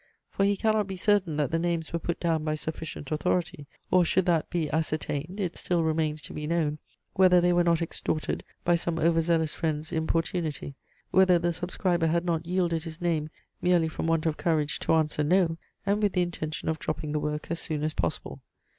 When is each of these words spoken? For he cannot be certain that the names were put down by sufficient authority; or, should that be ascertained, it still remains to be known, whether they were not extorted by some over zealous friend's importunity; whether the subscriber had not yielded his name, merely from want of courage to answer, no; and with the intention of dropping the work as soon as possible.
For 0.31 0.45
he 0.45 0.57
cannot 0.57 0.87
be 0.87 0.97
certain 0.97 1.37
that 1.37 1.51
the 1.51 1.59
names 1.59 1.93
were 1.93 1.99
put 1.99 2.19
down 2.19 2.43
by 2.43 2.55
sufficient 2.55 3.11
authority; 3.11 3.67
or, 3.91 4.03
should 4.03 4.25
that 4.25 4.49
be 4.49 4.67
ascertained, 4.71 5.39
it 5.39 5.55
still 5.55 5.83
remains 5.83 6.23
to 6.23 6.33
be 6.33 6.47
known, 6.47 6.79
whether 7.13 7.39
they 7.39 7.53
were 7.53 7.63
not 7.63 7.83
extorted 7.83 8.43
by 8.65 8.73
some 8.73 8.97
over 8.97 9.21
zealous 9.21 9.53
friend's 9.53 9.91
importunity; 9.91 10.73
whether 11.11 11.37
the 11.37 11.53
subscriber 11.53 12.07
had 12.07 12.25
not 12.25 12.47
yielded 12.47 12.81
his 12.83 12.99
name, 12.99 13.29
merely 13.61 13.87
from 13.87 14.07
want 14.07 14.25
of 14.25 14.37
courage 14.37 14.79
to 14.79 14.93
answer, 14.95 15.23
no; 15.23 15.57
and 15.85 16.01
with 16.01 16.13
the 16.13 16.23
intention 16.23 16.67
of 16.67 16.79
dropping 16.79 17.11
the 17.11 17.19
work 17.19 17.51
as 17.51 17.59
soon 17.59 17.83
as 17.83 17.93
possible. 17.93 18.41